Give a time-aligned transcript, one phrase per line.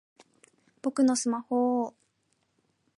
[0.81, 1.95] 僕のスマホぉぉぉ！